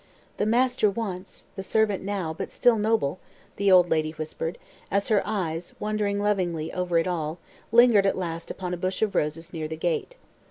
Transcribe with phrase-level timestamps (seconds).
[0.37, 3.19] "The master once, the servant now, but still noble,"
[3.57, 4.57] the old lady whispered,
[4.89, 7.37] as her eyes, wandering lovingly over it all,
[7.71, 10.15] lingered at last upon a bush of roses near the gate.